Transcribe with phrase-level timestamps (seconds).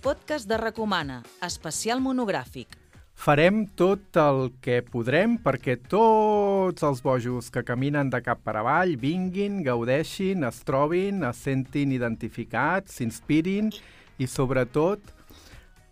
[0.00, 2.72] podcast de Recomana, especial monogràfic.
[3.20, 8.94] Farem tot el que podrem perquè tots els bojos que caminen de cap per avall
[8.96, 13.68] vinguin, gaudeixin, es trobin, es sentin identificats, s'inspirin
[14.16, 15.04] i, sobretot,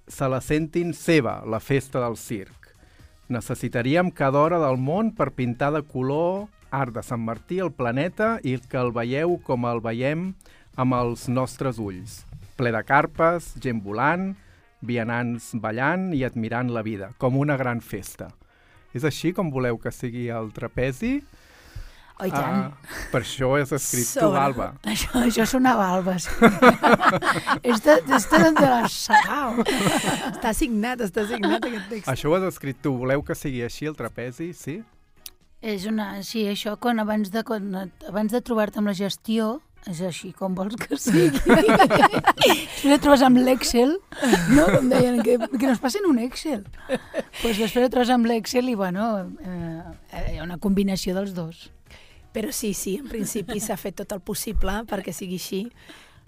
[0.09, 2.73] se la sentin seva, la festa del circ.
[3.29, 8.39] Necessitaríem cada hora del món per pintar de color art de Sant Martí el planeta
[8.41, 10.33] i que el veieu com el veiem
[10.81, 12.23] amb els nostres ulls.
[12.59, 14.33] Ple de carpes, gent volant,
[14.83, 18.33] vianants ballant i admirant la vida, com una gran festa.
[18.97, 21.21] És així com voleu que sigui el trapezi?
[22.19, 22.73] Oh, i tant.
[22.73, 24.33] Uh, per això has escrit Sobre...
[24.33, 24.67] tu, Alba.
[24.91, 26.33] Això, això sonava Alba, sí.
[27.71, 29.63] este, este de la Sagau.
[30.33, 32.11] Està signat, està signat aquest text.
[32.11, 32.97] Això ho has escrit tu.
[32.99, 34.81] Voleu que sigui així el trapezi, sí?
[35.63, 36.17] És una...
[36.27, 37.71] Sí, això, quan abans de, quan,
[38.11, 41.39] abans de trobar-te amb la gestió, és així com vols que sigui.
[41.49, 43.95] després et trobes amb l'Excel,
[44.53, 44.67] no?
[44.75, 46.65] Com deien, que, que nos passen un Excel.
[47.41, 49.09] pues després et trobes amb l'Excel i, bueno,
[49.41, 51.69] eh, hi ha una combinació dels dos.
[52.35, 55.63] Però sí, sí, en principi s'ha fet tot el possible perquè sigui així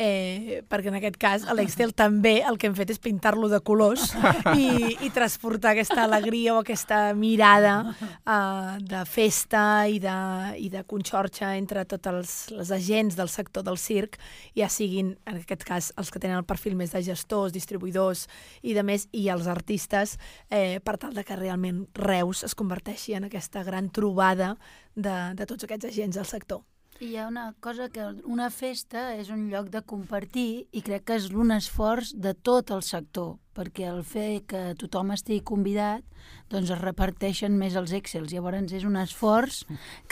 [0.01, 3.59] eh, perquè en aquest cas a l'Excel també el que hem fet és pintar-lo de
[3.61, 4.15] colors
[4.57, 10.17] i, i transportar aquesta alegria o aquesta mirada eh, de festa i de,
[10.57, 14.17] i de conxorxa entre tots els, els agents del sector del circ,
[14.57, 18.25] ja siguin, en aquest cas, els que tenen el perfil més de gestors, distribuïdors
[18.65, 20.17] i de més, i els artistes,
[20.49, 24.55] eh, per tal de que realment Reus es converteixi en aquesta gran trobada
[24.97, 26.65] de, de tots aquests agents del sector.
[27.01, 31.15] Hi ha una cosa que una festa és un lloc de compartir i crec que
[31.17, 36.05] és un esforç de tot el sector, perquè el fet que tothom estigui convidat
[36.53, 38.35] doncs es reparteixen més els Excels.
[38.37, 39.63] Llavors és un esforç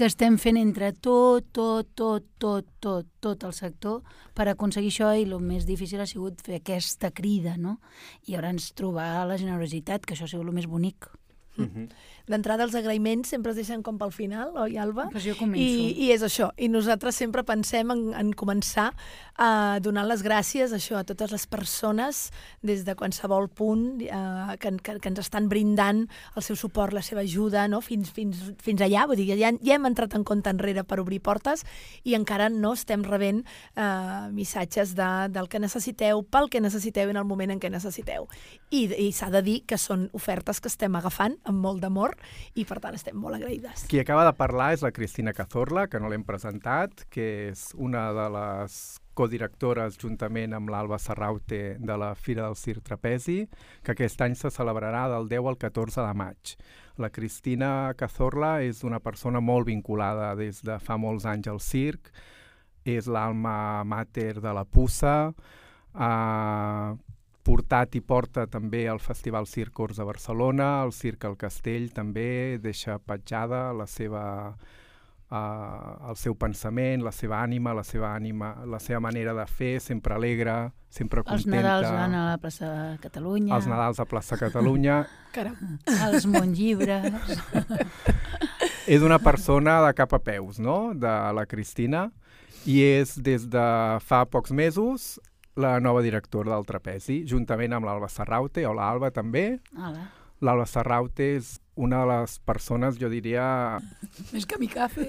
[0.01, 4.01] que estem fent entre tot, tot, tot, tot, tot, tot el sector
[4.33, 7.83] per aconseguir això i el més difícil ha sigut fer aquesta crida, no?
[8.25, 11.13] I llavors trobar la generositat, que això ha sigut el més bonic.
[11.59, 11.89] Mm -hmm.
[12.29, 15.07] D'entrada, els agraïments sempre es deixen com pel final, oi, Alba?
[15.13, 15.65] Pues jo començo.
[15.65, 16.51] I, I és això.
[16.61, 21.47] I nosaltres sempre pensem en, en començar uh, donant les gràcies això a totes les
[21.49, 22.27] persones
[22.61, 26.05] des de qualsevol punt uh, que, que, que ens estan brindant
[26.37, 27.81] el seu suport, la seva ajuda, no?
[27.81, 29.07] fins, fins, fins allà.
[29.09, 31.65] Vull dir, ja, ja hem entrat en compte enrere per obrir portes
[32.05, 37.17] i encara no estem rebent uh, missatges de, del que necessiteu, pel que necessiteu en
[37.17, 38.29] el moment en què necessiteu.
[38.69, 42.18] I, i s'ha de dir que són ofertes que estem agafant amb molt d'amor
[42.55, 43.87] i per tant estem molt agraïdes.
[43.91, 48.09] Qui acaba de parlar és la Cristina Cazorla, que no l'hem presentat, que és una
[48.17, 48.79] de les
[49.19, 53.41] codirectores juntament amb l'Alba Serraute de la Fira del Circ Trapezi,
[53.83, 56.55] que aquest any se celebrarà del 10 al 14 de maig.
[57.03, 62.13] La Cristina Cazorla és una persona molt vinculada des de fa molts anys al circ,
[62.89, 65.17] és l'alma mater de la Pussa,
[65.95, 67.18] eh,
[67.49, 72.99] portat i porta també el Festival Circors de Barcelona, el Circ al Castell també deixa
[73.01, 79.01] petjada la seva, uh, el seu pensament, la seva ànima, la seva ànima, la seva
[79.01, 80.59] manera de fer, sempre alegre,
[80.93, 81.57] sempre contenta.
[81.57, 83.55] Els Nadals van a la plaça de Catalunya.
[83.57, 85.01] Els Nadals a plaça Catalunya.
[85.37, 85.79] Caram.
[86.11, 87.33] Els Montllibres.
[88.99, 92.11] és una persona de cap a peus, no?, de la Cristina,
[92.69, 93.67] i és des de
[94.05, 95.15] fa pocs mesos
[95.59, 98.63] la nova directora del Trapezi, juntament amb l'Alba Serraute.
[98.67, 99.59] Hola, Alba, també.
[99.75, 100.07] Hola.
[100.39, 103.43] L'Alba Serraute és una de les persones, jo diria...
[104.31, 105.09] Més que mi cafè.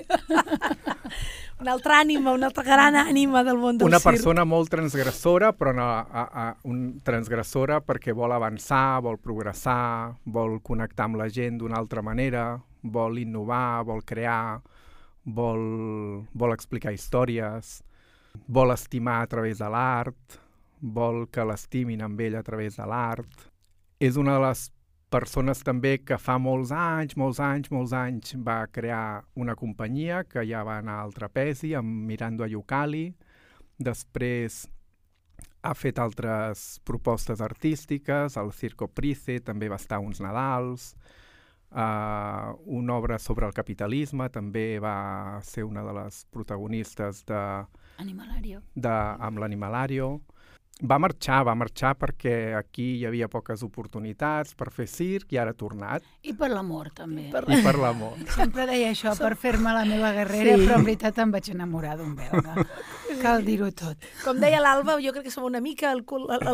[1.62, 4.08] una altra ànima, una altra gran ànima del món del una circ.
[4.10, 10.16] Una persona molt transgressora, però no, a, a, un transgressora perquè vol avançar, vol progressar,
[10.26, 14.58] vol connectar amb la gent d'una altra manera, vol innovar, vol crear,
[15.30, 15.62] vol,
[16.34, 17.84] vol explicar històries
[18.48, 20.40] vol estimar a través de l'art,
[20.80, 23.48] vol que l'estimin amb ell a través de l'art.
[24.00, 24.70] És una de les
[25.10, 30.46] persones també que fa molts anys, molts anys, molts anys va crear una companyia que
[30.48, 33.10] ja va anar al trapezi amb Mirando Ayucali.
[33.80, 34.68] Després
[35.62, 40.94] ha fet altres propostes artístiques, el Circo Price també va estar uns Nadals,
[41.72, 47.44] uh, una obra sobre el capitalisme també va ser una de les protagonistes de,
[48.00, 48.62] Animalario.
[48.74, 48.96] De,
[49.28, 50.22] amb l'Animalario.
[50.80, 55.52] Va marxar, va marxar perquè aquí hi havia poques oportunitats per fer circ i ara
[55.52, 56.06] ha tornat.
[56.24, 57.26] I per l'amor, també.
[57.28, 58.14] I per, I per l'amor.
[58.38, 60.64] Sempre deia això per fer-me la meva guerrera, sí.
[60.64, 62.64] però en veritat em vaig enamorar d'un belga.
[63.20, 64.08] Cal dir-ho tot.
[64.24, 65.92] Com deia l'Alba, jo crec que som una mica,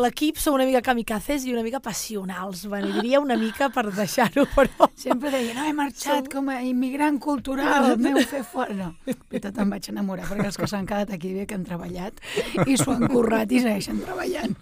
[0.02, 2.64] l'equip som una mica kamikazes i una mica passionals.
[2.66, 4.90] Bueno, diria una mica per deixar-ho, però...
[4.98, 6.32] Sempre deia, no, he marxat som...
[6.34, 8.74] com a immigrant cultural, el meu fer fora.
[8.74, 11.68] No, en veritat em vaig enamorar, perquè els que s'han quedat aquí bé que han
[11.68, 12.18] treballat
[12.66, 14.56] i s'ho han currat i segueixen treballant treballant.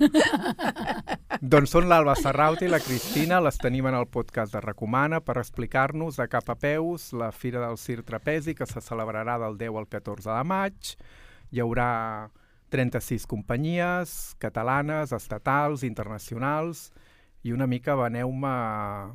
[1.55, 5.39] Doncs són l'Alba Serraut i la Cristina, les tenim en el podcast de Recomana per
[5.41, 9.81] explicar-nos de cap a peus la Fira del Cir Trapezi que se celebrarà del 10
[9.83, 10.95] al 14 de maig.
[11.53, 12.31] Hi haurà
[12.75, 16.89] 36 companyies catalanes, estatals, internacionals
[17.45, 18.55] i una mica veneu-me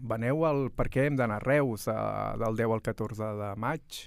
[0.05, 1.97] veneu el per què hem d'anar a Reus eh,
[2.39, 4.05] del 10 al 14 de maig.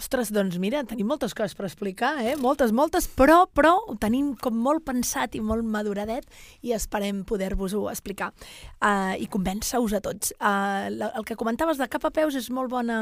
[0.00, 2.32] Ostres, doncs mira, tenim moltes coses per explicar, eh?
[2.40, 6.24] Moltes, moltes, però, però ho tenim com molt pensat i molt maduradet
[6.64, 10.32] i esperem poder-vos-ho explicar uh, i convèncer-us a tots.
[10.40, 12.98] Uh, el que comentaves de cap a peus és molt bona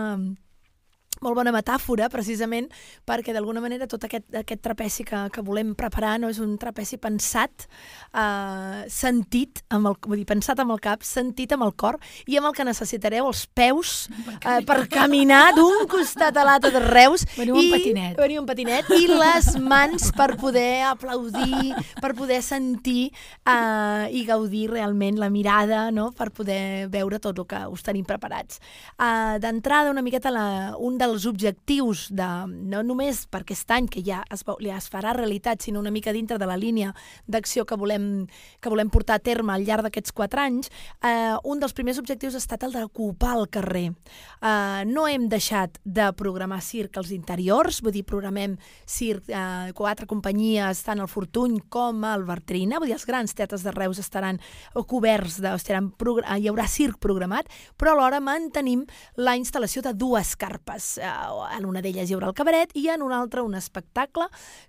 [1.20, 2.70] molt bona metàfora, precisament,
[3.08, 6.96] perquè d'alguna manera tot aquest, aquest trapeci que, que volem preparar no és un trapeci
[7.00, 7.66] pensat,
[8.16, 12.38] eh, sentit, amb el, vull dir, pensat amb el cap, sentit amb el cor, i
[12.40, 14.08] amb el que necessitareu els peus
[14.40, 17.26] eh, per caminar d'un costat a l'altre de Reus.
[17.36, 18.16] Veniu i, un patinet.
[18.20, 18.88] Veniu un patinet.
[18.96, 25.88] I les mans per poder aplaudir, per poder sentir eh, i gaudir realment la mirada,
[25.92, 28.60] no?, per poder veure tot el que us tenim preparats.
[28.96, 30.46] Eh, D'entrada, una miqueta la,
[30.80, 35.14] un dels objectius de, no només per aquest any que ja es, ja es farà
[35.16, 36.94] realitat, sinó una mica dintre de la línia
[37.26, 38.26] d'acció que, volem,
[38.60, 40.70] que volem portar a terme al llarg d'aquests quatre anys,
[41.02, 43.90] eh, un dels primers objectius ha estat el d'ocupar el carrer.
[43.90, 50.06] Eh, no hem deixat de programar circ als interiors, vull dir, programem circ, eh, quatre
[50.06, 54.40] companyies, tant al Fortuny com al Bertrina, vull dir, els grans teatres de Reus estaran
[54.86, 55.90] coberts, de, estaran,
[56.38, 58.86] hi haurà circ programat, però alhora mantenim
[59.16, 60.99] la instal·lació de dues carpes.
[61.00, 64.26] Eh, en una d'elles hi haurà el cabaret i en una altra un espectacle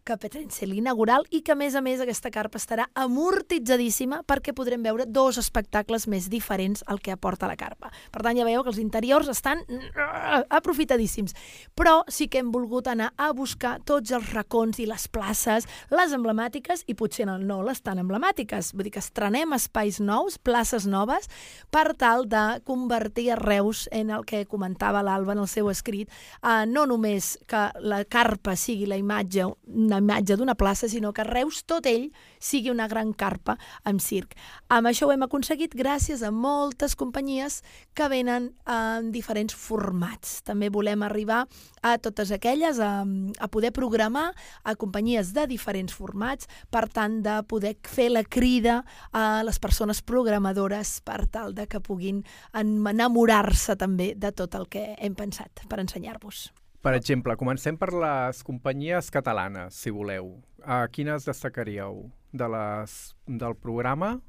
[0.08, 4.56] que pretén ser l'inaugural i que, a més a més, aquesta carpa estarà amortitzadíssima perquè
[4.56, 7.92] podrem veure dos espectacles més diferents al que aporta la carpa.
[8.12, 11.36] Per tant, ja veieu que els interiors estan uh, aprofitadíssims.
[11.76, 16.16] Però sí que hem volgut anar a buscar tots els racons i les places, les
[16.16, 18.74] emblemàtiques i potser no les tan emblemàtiques.
[18.76, 21.30] Vull dir que estrenem espais nous, places noves,
[21.72, 26.10] per tal de convertir a Reus en el que comentava l'Alba en el seu escrit,
[26.42, 31.26] eh, no només que la carpa sigui la imatge, una imatge d'una plaça, sinó que
[31.28, 32.10] Reus tot ell
[32.42, 34.36] sigui una gran carpa amb circ.
[34.70, 37.62] Amb això ho hem aconseguit gràcies a moltes companyies
[37.94, 40.40] que venen en diferents formats.
[40.48, 41.46] També volem arribar
[41.82, 44.32] a totes aquelles a, a poder programar
[44.64, 48.82] a companyies de diferents formats, per tant, de poder fer la crida
[49.12, 52.24] a les persones programadores per tal de que puguin
[52.58, 55.82] enamorar-se també de tot el que hem pensat per
[56.12, 56.52] ensenyar-vos.
[56.82, 60.42] Per exemple, comencem per les companyies catalanes, si voleu.
[60.66, 64.20] A quines destacaríeu de les, del programa?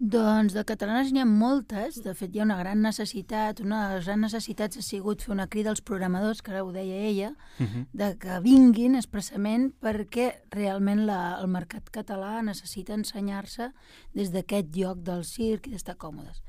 [0.00, 3.94] Doncs de catalanes n'hi ha moltes, de fet hi ha una gran necessitat, una de
[3.94, 7.30] les grans necessitats ha sigut fer una crida als programadors, que ara ho deia ella,
[7.60, 7.86] uh -huh.
[7.92, 13.72] de que vinguin expressament perquè realment la, el mercat català necessita ensenyar-se
[14.12, 16.42] des d'aquest lloc del circ i d'estar còmodes.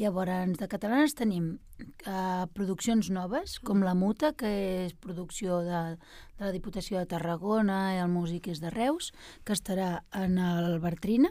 [0.00, 1.48] Llavors, de catalanes tenim
[2.08, 4.48] uh, produccions noves, com La Muta, que
[4.86, 5.82] és producció de,
[6.38, 9.10] de la Diputació de Tarragona i el músic és de Reus,
[9.44, 11.28] que estarà en el Bertrina,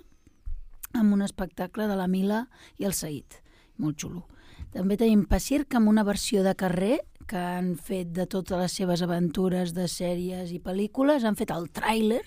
[0.94, 2.44] amb un espectacle de la Mila
[2.78, 3.42] i el Said,
[3.82, 4.28] molt xulo.
[4.72, 7.00] També tenim Pacirc amb una versió de carrer
[7.32, 11.70] que han fet de totes les seves aventures de sèries i pel·lícules, han fet el
[11.74, 12.22] tràiler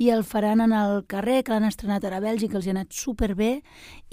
[0.00, 2.76] i el faran en el carrer, que l'han estrenat ara a Bèlgica, els hi ha
[2.78, 3.50] anat superbé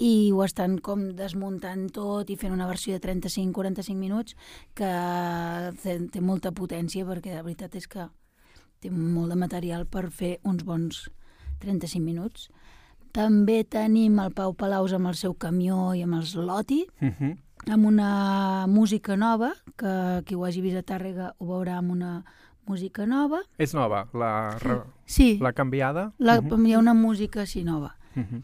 [0.04, 4.36] i ho estan com desmuntant tot i fent una versió de 35-45 minuts
[4.76, 4.90] que
[5.80, 8.04] té, té molta potència perquè la veritat és que
[8.84, 11.06] té molt de material per fer uns bons
[11.64, 12.50] 35 minuts.
[13.16, 17.36] També tenim el Pau Palaus amb el seu camió i amb els Loti, Uh -huh.
[17.72, 22.24] amb una música nova, que qui ho hagi vist a Tàrrega ho veurà amb una
[22.68, 23.40] música nova.
[23.58, 26.12] És nova, la, re- Sí, la canviada?
[26.18, 26.66] la, Uh -huh.
[26.68, 27.96] hi ha una música així nova.
[28.16, 28.42] Uh -huh.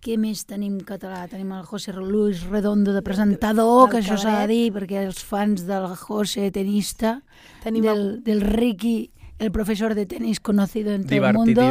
[0.00, 1.28] Què més tenim en català?
[1.28, 5.22] Tenim el José Luis Redondo de presentador, Del que això s'ha de dir, perquè els
[5.22, 7.22] fans del José tenista,
[7.62, 7.96] Tenim el...
[7.96, 11.62] del, del Ricky, el professor de tenis conocido en tot el mundo,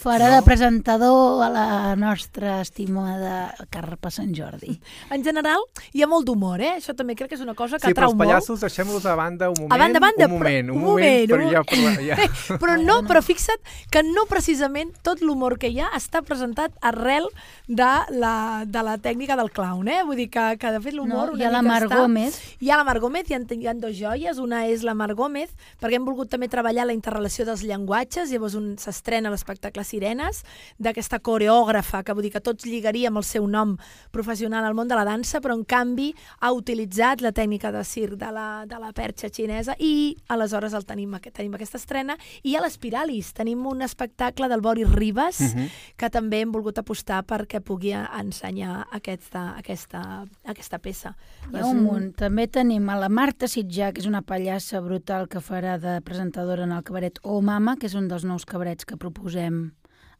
[0.00, 4.78] farà de presentador a la nostra estimada Carpa Sant Jordi.
[5.12, 5.60] En general,
[5.92, 6.70] hi ha molt d'humor, eh?
[6.78, 9.14] Això també crec que és una cosa que Sí, però atrau els pallassos deixem-los a
[9.18, 9.72] banda un moment.
[9.76, 11.98] A banda, a banda, un moment, però- un un moment, moment, però un ja, moment.
[11.98, 12.16] però, ja.
[12.16, 12.60] molt...
[12.62, 17.28] Però no, però fixa't que no precisament tot l'humor que hi ha està presentat arrel
[17.68, 20.00] de la, de la tècnica del clown, eh?
[20.06, 21.34] Vull dir que, que de fet l'humor No?
[21.34, 21.98] una Hi ha la Mar està...
[22.00, 24.94] Gómez, Hi ha la Mar Gómez, hi ha, hi ha dos joies, una és la
[24.94, 25.50] Mar Gómez,
[25.82, 30.44] perquè hem volgut també treballar la interrelació dels llenguatges, llavors un s'estrena l'espectacle Sirenes,
[30.78, 33.74] d'aquesta coreògrafa, que vull dir que tots lligaríem el seu nom
[34.14, 38.14] professional al món de la dansa, però en canvi ha utilitzat la tècnica de circ
[38.20, 42.16] de la, de la perxa xinesa i aleshores el tenim, aquest- tenim aquesta estrena.
[42.44, 45.68] I a l'Espiralis tenim un espectacle del Boris Ribas, uh -huh.
[45.96, 51.16] que també hem volgut apostar perquè pugui ensenyar aquesta, aquesta, aquesta peça.
[51.52, 52.14] Hi ha un munt.
[52.16, 56.64] També tenim a la Marta Sitjà, que és una pallassa brutal que farà de presentadora
[56.64, 59.70] en el cabaret O Mama, que és un dels nous cabarets que proposem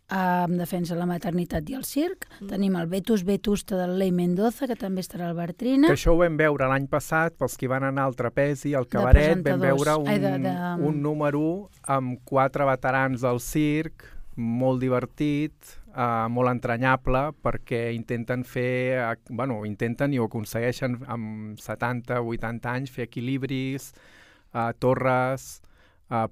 [0.09, 2.25] eh, en defensa de la maternitat i el circ.
[2.41, 2.49] Mm.
[2.49, 5.91] Tenim el Vetus Vetusta del Lei Mendoza, que també estarà al Bartrina.
[5.91, 9.43] Que això ho vam veure l'any passat, pels qui van anar al trapezi, al cabaret,
[9.45, 10.57] vam veure un, Ai, de- de-
[10.89, 15.53] un número amb quatre veterans del circ, molt divertit,
[15.93, 22.71] uh, molt entranyable, perquè intenten fer, eh, bueno, intenten i ho aconsegueixen amb 70, 80
[22.73, 23.93] anys, fer equilibris,
[24.55, 25.61] uh, torres,
[26.13, 26.29] uh,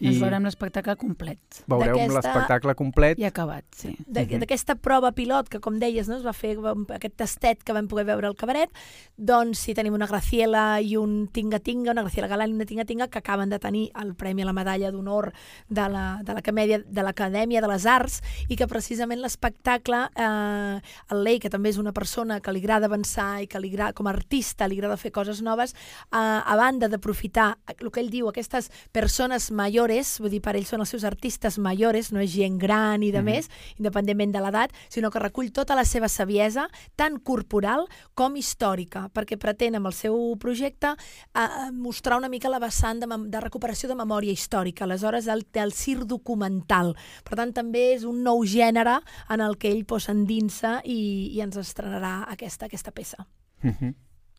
[0.00, 0.14] ponts...
[0.16, 1.38] Ens veurem l'espectacle complet.
[1.68, 3.18] veureu l'espectacle complet.
[3.20, 3.94] I acabat, sí.
[4.06, 6.56] de- d'aquesta prova pilot que, com deies, no, es va fer
[6.96, 8.70] aquest tastet que vam poder veure al cabaret,
[9.16, 13.18] doncs si tenim una Graciela i un Tinga-Tinga, una Graciela Galán i una Tinga-Tinga que
[13.20, 15.32] acaben de tenir el Premi a la Medalla d'Honor
[15.68, 20.80] de la- de l'Acadèmia de l'Acadèmia de les Arts i que precisament l'espectacle, eh,
[21.10, 23.92] el Lei, que també és una persona que li agrada avançar i que li agrada,
[23.92, 28.10] com a artista li agrada fer coses noves, eh, a banda d'aprofitar el que ell
[28.10, 29.50] diu, aquestes persones
[29.90, 33.10] mayores, vull dir, per ell són els seus artistes mayores, no és gent gran i
[33.10, 38.36] de més, independentment de l'edat, sinó que recull tota la seva saviesa, tant corporal com
[38.36, 40.94] històrica, perquè pretén amb el seu projecte
[41.34, 45.72] eh, mostrar una mica la vessant de, de recuperació de memòria històrica, aleshores el, el
[45.72, 46.94] circ documental.
[47.24, 51.42] Per tant, també és un nou gènere en el que ell pues, s'endinsa i, i
[51.42, 53.26] ens estrenarà aquesta, aquesta peça.
[53.62, 53.94] Mhm.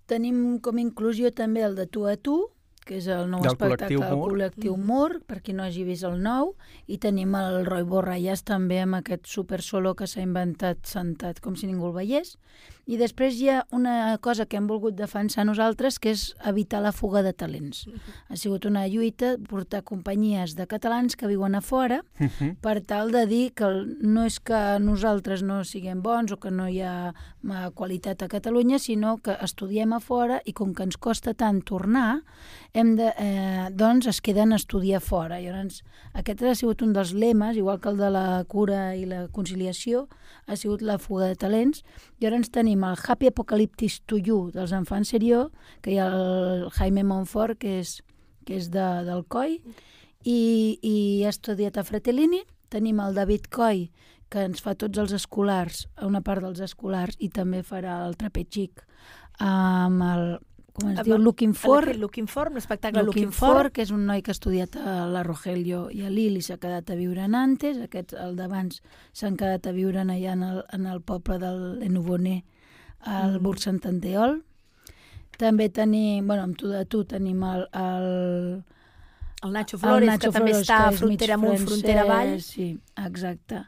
[0.10, 2.36] Tenim com a inclusió també el de Tu a Tu,
[2.86, 6.04] que és el nou Del espectacle col·lectiu del col·lectiu Mur, per qui no hagi vist
[6.08, 6.56] el nou,
[6.88, 11.56] i tenim el Roy Borrallas també amb aquest super solo que s'ha inventat sentat com
[11.56, 12.38] si ningú el veiés.
[12.90, 16.92] I després hi ha una cosa que hem volgut defensar nosaltres, que és evitar la
[16.92, 17.86] fuga de talents.
[18.28, 22.58] Ha sigut una lluita portar companyies de catalans que viuen a fora Mhm.
[22.60, 23.70] per tal de dir que
[24.02, 27.14] no és que nosaltres no siguem bons o que no hi ha
[27.76, 32.24] qualitat a Catalunya, sinó que estudiem a fora i com que ens costa tant tornar,
[32.74, 35.40] hem de, eh, doncs es queden a estudiar fora.
[35.42, 35.82] I llavors,
[36.13, 40.08] aquest ha sigut un dels lemes, igual que el de la cura i la conciliació,
[40.48, 41.84] ha sigut la fuga de talents.
[42.20, 45.51] I ara ens tenim el Happy Apocalyptic to You dels Enfants Serió,
[45.82, 48.00] que hi ha el Jaime Monfort, que és,
[48.46, 49.60] que és de, del COI,
[50.24, 52.46] i, i ha estudiat a Fratellini.
[52.72, 53.90] Tenim el David Coy,
[54.32, 58.86] que ens fa tots els escolars, una part dels escolars, i també farà el trapetxic
[59.42, 60.25] amb el,
[60.74, 63.72] com es Amb diu, el- Looking For, Looking For, l'espectacle Looking, Looking, For, For.
[63.72, 66.58] que és un noi que ha estudiat a la Rogelio i a Lille i s'ha
[66.58, 67.78] quedat a viure en Nantes.
[67.84, 68.82] Aquests, el d'abans,
[69.13, 72.44] s'han quedat a viure allà en el, en el poble del Lenovoner,
[73.01, 73.44] al mm.
[73.44, 74.42] Burg Sant Anteol.
[75.42, 78.63] També tenim, bueno, amb tu de tu tenim el, el,
[79.44, 82.36] El Nacho Flores, Nacho que també Flores, està que és frontera amunt, frontera avall.
[82.46, 83.63] Sí, exacte.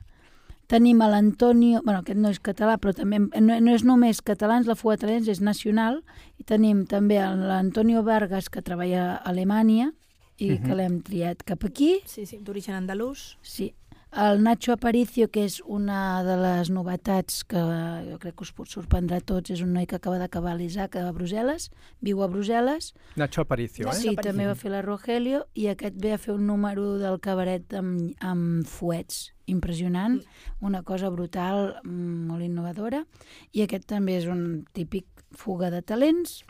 [0.73, 4.65] Tenim a l'Antonio, bueno, aquest no és català, però també no, no és només catalans,
[4.65, 5.99] la talents és nacional,
[6.41, 9.91] i tenim també a l'Antonio Vargas, que treballa a Alemanya,
[10.37, 10.65] i uh -huh.
[10.65, 13.37] que l'hem triat cap aquí, Sí, sí, d'origen andalús.
[13.43, 13.75] sí.
[14.15, 17.62] El Nacho Aparicio, que és una de les novetats que
[18.05, 21.00] jo crec que us pot sorprendre a tots, és un noi que acaba d'acabar l'ISAC
[21.01, 21.72] a Brussel·les,
[22.05, 23.96] viu a Brussel·les, Nacho Aparicio, eh?
[23.98, 24.27] Sí, Aparicio.
[24.27, 28.13] també va fer la Rogelio i aquest ve a fer un número del cabaret amb,
[28.22, 30.20] amb fuets impressionant,
[30.62, 33.08] una cosa brutal, mm, molt innovadora,
[33.51, 36.43] i aquest també és un típic fuga de talents.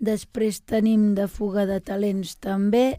[0.00, 2.96] Després tenim de fuga de talents també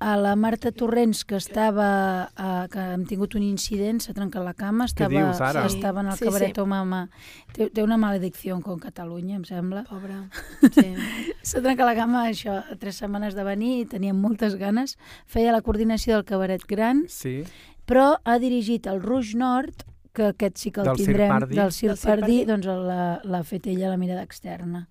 [0.00, 4.54] a la Marta Torrents, que estava, eh, que hem tingut un incident, s'ha trencat la
[4.54, 5.64] cama, estava, dius, ara?
[5.66, 6.60] estava en el Sí, cabaret sí.
[6.60, 7.08] O Mama.
[7.52, 9.84] Té, té una maledicció con Catalunya, em sembla.
[9.88, 10.20] Pobre.
[10.78, 10.94] Sí.
[11.42, 14.96] S'ha trencat la cama, això, a tres setmanes de venir, i tenia moltes ganes.
[15.26, 17.42] Feia la coordinació del cabaret gran, Sí.
[17.86, 19.82] però ha dirigit el Rouge Nord,
[20.14, 21.54] que aquest sí que el Del tindrem, Pardi.
[21.56, 22.44] del Circ Pardí, Pardi.
[22.46, 24.88] doncs l'ha l'ha fet ella a la mirada externa.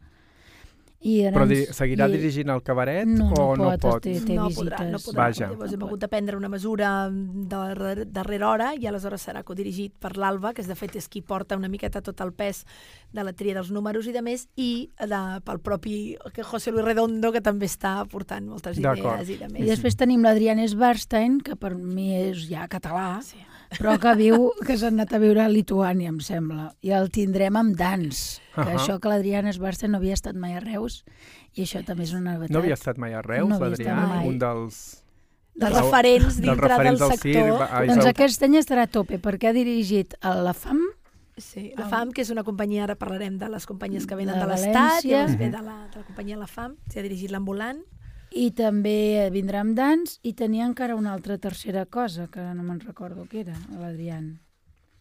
[0.99, 4.01] I Però llavors- di seguirà i- dirigint el cabaret No, o no no pot, pot?
[4.03, 4.57] té- té no visites.
[4.65, 5.15] podrà, no podrà.
[5.15, 5.47] Vaja.
[5.51, 9.93] Llavors hem hagut de prendre una mesura de darrere- darrera hora i aleshores serà codirigit
[9.99, 12.65] per l'Alba, que és, de fet és qui porta una miqueta tot el pes
[13.13, 16.83] de la tria dels números i de més, i de, pel propi que José Luis
[16.83, 19.67] Redondo, que també està portant moltes idees i de I més.
[19.69, 23.37] després tenim l'Adriana Svarstein, que per mi és ja català, Sí.
[23.79, 26.69] Però que viu, que s'ha anat a viure a Lituània, em sembla.
[26.81, 28.75] I el tindrem amb dans, que Ahà.
[28.77, 31.03] això que l'Adriana Esbarça no havia estat mai a Reus,
[31.53, 32.53] i això també és una novetat.
[32.55, 34.27] No havia estat mai a Reus, No mai.
[34.27, 35.03] un dels...
[35.57, 37.59] dels Del- referents dels dintre referents del del sector.
[37.59, 40.79] va- Ai, Doncs aquest any estarà a tope, perquè ha dirigit a la FAM,
[41.37, 41.85] Sí, la.
[41.87, 45.03] FAM, que és una companyia, ara parlarem de les companyies que venen De de, l'Estat,
[45.05, 45.51] llavors ve Mhm.
[45.51, 47.77] de la, de la companyia La FAM, s'hi ha dirigit l'ambulant.
[48.31, 52.81] I també vindrà amb dans, i tenia encara una altra tercera cosa, que no me'n
[52.83, 54.37] recordo què era, l'Adrián.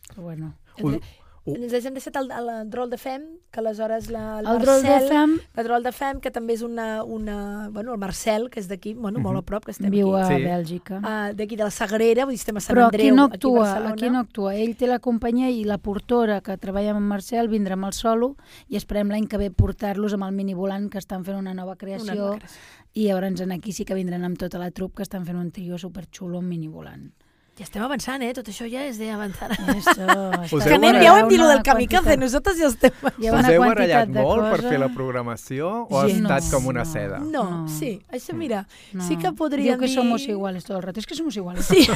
[0.08, 0.54] Però bueno.
[0.80, 1.00] Uh.
[1.46, 3.22] Ens hem deixat el, el Drol de Fem,
[3.52, 6.54] que aleshores la, el, El rol de Marcel, FAM el Drol de Fem, que també
[6.54, 7.68] és una, una...
[7.70, 9.38] Bueno, el Marcel, que és d'aquí, bueno, molt Mhm.
[9.38, 10.34] a prop, que estem viu aquí.
[10.34, 10.42] a Sí.
[10.44, 10.98] Bèlgica.
[10.98, 13.32] Uh, d'aquí de la Sagrera, vull dir, estem a Sant Però Andreu, aquí no aquí
[13.32, 13.92] a actua, Barcelona.
[13.92, 14.54] aquí no actua.
[14.56, 17.92] Ell té la companyia i la portora que treballa amb en Marcel vindrà amb el
[17.92, 18.36] solo
[18.68, 22.12] i esperem l'any que ve portar-los amb el minivolant que estan fent una nova creació
[22.12, 22.58] Una nova creació.
[22.94, 25.52] i llavors en aquí sí que vindran amb tota la trup que estan fent un
[25.52, 27.12] trio superxulo amb minivolant.
[27.56, 28.34] Ja estem avançant, eh?
[28.36, 29.46] Tot això ja és d'avançar.
[29.72, 30.04] Això,
[30.52, 32.92] Us Que anem, ja ho hem dit, del kamikaze, quantitat- nosaltres ja estem...
[33.00, 36.04] Ha Us una heu quantitat barallat de molt per cosa- fer la programació o ha
[36.04, 36.90] Sí, estat no, com una no.
[36.90, 37.18] seda?
[37.24, 37.68] No, No.
[37.72, 39.06] sí, això mira, No.
[39.08, 39.94] sí que podríem Diu que dir...
[39.96, 41.00] somos iguales todo el rato.
[41.00, 41.64] Es que somos iguales.
[41.64, 41.88] Sí.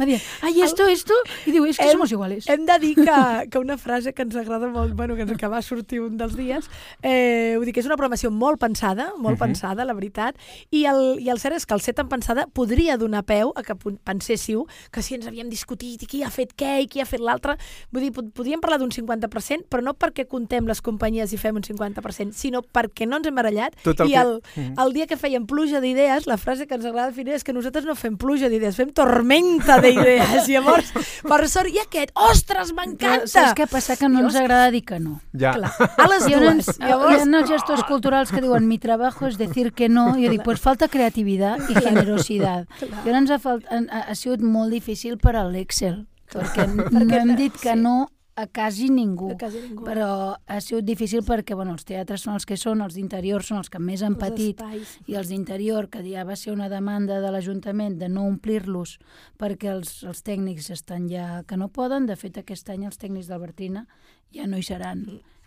[0.00, 1.14] Me diu, ay, esto, esto.
[1.46, 2.48] I diu, es que Hem- somos iguales.
[2.50, 5.46] Hem de dir que, que una frase que ens agrada molt, bueno, que, ens, que
[5.46, 6.66] va sortir un dels dies,
[7.02, 9.46] eh, vull dir que és una programació molt pensada, molt Mhm.
[9.46, 10.34] pensada, la veritat,
[10.70, 13.62] i el, i el cert és que el ser tan pensada podria donar peu a
[13.62, 17.06] que penséssiu que si ens havíem discutit i qui ha fet què i qui ha
[17.06, 17.56] fet l'altre,
[17.92, 21.56] vull dir, pod- podríem parlar d'un 50%, però no perquè contem les companyies i fem
[21.56, 24.74] un 50%, sinó perquè no ens hem barallat Tot el i que- el, Mhm.
[24.78, 27.84] el dia que fèiem pluja d'idees, la frase que ens agrada definir és que nosaltres
[27.84, 30.46] no fem pluja d'idees, fem tormenta d'idees.
[30.52, 33.26] Llavors, per sort, i aquest, ostres, m'encanta!
[33.26, 33.96] Saps què passa?
[33.96, 35.20] Que no ens agrada dir que no.
[35.32, 35.52] Ja.
[35.54, 36.42] Clar, a les dues.
[36.52, 40.16] uns, hi Llavors, ha uns gestors culturals que diuen mi trabajo es decir que no,
[40.18, 42.68] i jo dic, pues falta creativitat i generositat.
[42.78, 43.04] Clar.
[43.04, 46.66] Llavors ha, falt, ha, ha sigut molt difícil per a l'Excel, perquè
[47.22, 47.80] hem dit que sí.
[47.80, 49.30] no a quasi ningú.
[49.32, 49.84] a quasi ningú.
[49.84, 53.58] Però ha sigut difícil perquè bueno, els teatres són els que són, els d'interior són
[53.60, 54.94] els que més han Els patit, espais.
[55.06, 58.98] i els d'interior, que ja va ser una demanda de l'Ajuntament de no omplir-los
[59.38, 62.06] perquè els, els tècnics estan ja que no poden.
[62.06, 63.86] De fet, aquest any els tècnics d'Albertina
[64.32, 65.04] ja no hi seran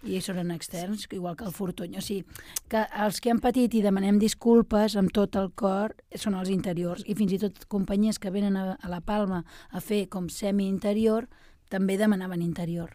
[0.08, 1.98] i seran externs, igual que el Fortuny.
[1.98, 2.26] O sigui,
[2.70, 7.04] que els que han patit i demanem disculpes amb tot el cor són els interiors
[7.06, 11.30] i fins i tot companyies que venen a, a la Palma a fer com semi-interior
[11.70, 12.94] també demanaven interior.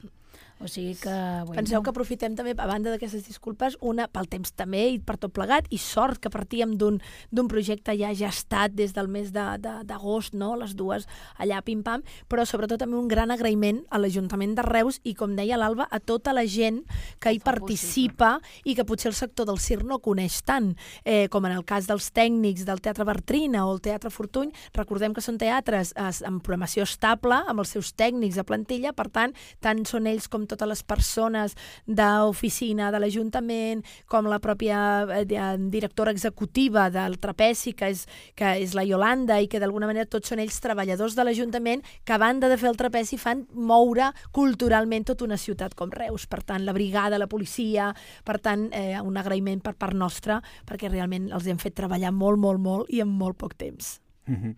[0.61, 1.09] O sigui que...
[1.47, 5.17] Bueno, Penseu que aprofitem també, a banda d'aquestes disculpes, una pel temps també i per
[5.17, 9.79] tot plegat, i sort que partíem d'un projecte ja gestat des del mes de- de-
[9.89, 10.51] d'agost, no?
[10.61, 11.07] les dues
[11.41, 15.57] allà pim-pam, però sobretot també un gran agraïment a l'Ajuntament de Reus i, com deia
[15.57, 16.83] l'Alba, a tota la gent
[17.19, 21.47] que hi participa i que potser el sector del circ no coneix tant, eh, com
[21.49, 25.39] en el cas dels tècnics del Teatre Bertrina o el Teatre Fortuny, recordem que són
[25.41, 30.07] teatres eh, amb programació estable, amb els seus tècnics a plantilla, per tant, tant són
[30.07, 31.55] ells com totes les persones
[31.87, 34.81] d'oficina de l'Ajuntament, com la pròpia
[35.21, 35.25] eh,
[35.71, 40.33] directora executiva del Trapeci, que és, que és la Yolanda, i que d'alguna manera tots
[40.33, 45.07] són ells treballadors de l'Ajuntament que a banda de fer el Trapeci fan moure culturalment
[45.09, 46.27] tota una ciutat com Reus.
[46.31, 47.91] Per tant, la brigada, la policia,
[48.25, 52.39] per tant, eh, un agraïment per part nostra, perquè realment els hem fet treballar molt,
[52.41, 53.99] molt, molt i en molt poc temps.
[54.27, 54.55] Mhm.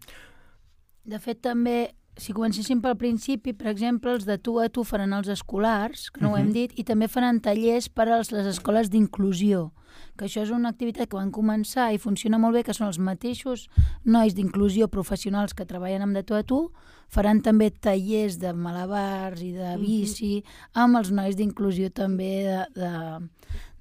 [1.05, 5.13] De fet, també, si comencéssim pel principi, per exemple, els de tu a tu faran
[5.17, 6.53] els escolars, que no ho hem Mhm.
[6.53, 9.73] dit, i també faran tallers per a les escoles d'inclusió,
[10.17, 12.99] que això és una activitat que van començar i funciona molt bé, que són els
[12.99, 13.69] mateixos
[14.05, 16.71] nois d'inclusió professionals que treballen amb de tu a tu,
[17.13, 22.93] faran també tallers de malabars i de bici, amb els nois d'inclusió també de, de,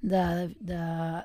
[0.02, 0.22] de,
[0.60, 0.78] de,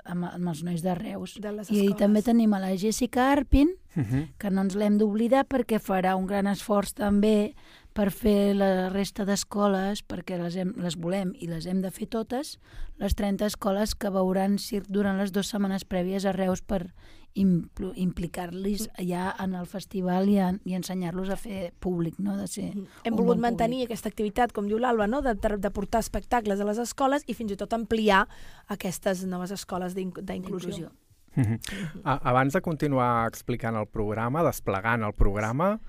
[0.05, 1.35] amb, amb els nois de Reus.
[1.41, 1.97] De les I escoles.
[1.99, 4.35] també tenim a la Jessica Arpin, Mhm.
[4.37, 7.55] que no ens l'hem d'oblidar perquè farà un gran esforç també
[7.97, 12.05] per fer la resta d'escoles, perquè les, hem, les volem i les hem de fer
[12.13, 12.59] totes,
[13.01, 16.91] les 30 escoles que veuran circ durant les dues setmanes prèvies a Reus per
[17.33, 20.37] impl- implicar-los ja en el festival i,
[20.69, 22.35] i ensenyar-los a fer públic, no?
[22.37, 25.23] de ser Hem un volgut bon mantenir aquesta activitat, com diu l'Alba, no?
[25.25, 28.27] de, de portar espectacles a les escoles i fins i tot ampliar
[28.73, 30.93] aquestes noves escoles d'inc- públic d'inclusió.
[31.37, 31.59] Mhm.
[32.05, 35.79] Abans de continuar explicant el programa, desplegant el programa,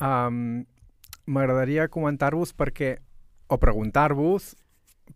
[0.00, 0.64] um,
[1.26, 2.96] m'agradaria comentar-vos perquè,
[3.50, 4.54] o preguntar-vos,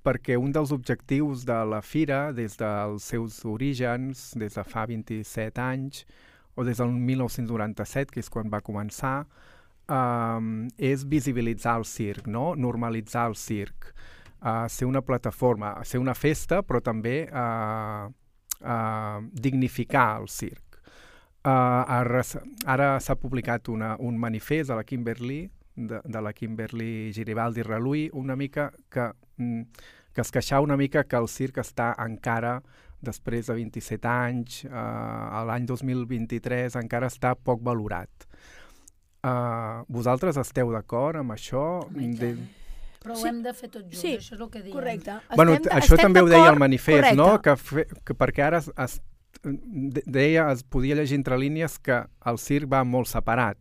[0.04, 5.62] perquè un dels objectius de la Fira, des dels seus orígens, des de fa 27
[5.62, 6.04] anys,
[6.54, 9.24] o des del 1997, que és quan va començar,
[9.90, 12.54] um, és visibilitzar el circ, no?
[12.54, 13.92] normalitzar el circ,
[14.42, 18.10] uh, ser una plataforma, ser una festa, però també uh,
[18.60, 20.66] uh, dignificar el circ.
[21.40, 21.48] Uh,
[21.88, 22.20] ara
[22.68, 25.46] ara s'ha publicat una, un manifest a la Kimberley
[25.88, 29.62] de, de la Kimberly Giribaldi Reluí, una mica que, mm,
[30.12, 32.60] que es queixava una mica que el circ està encara
[33.00, 38.10] després de 27 anys, eh, a l'any 2023 encara està poc valorat.
[39.20, 41.62] Uh, vosaltres esteu d'acord amb això?
[41.92, 42.30] De...
[43.00, 43.22] Però Sí.
[43.24, 44.72] ho hem de fer tot junts, Sí, això és el que diem.
[44.76, 45.12] Correcte.
[45.36, 47.26] Bueno, Estem- això estem també ho deia el manifest, no?
[47.38, 47.50] Correcte.
[47.50, 49.02] Que, fe, que perquè ara es, es,
[49.42, 53.58] de- deia, es podia llegir entre línies que el circ va molt separat.